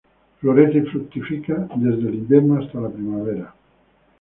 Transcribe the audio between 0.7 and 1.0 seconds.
y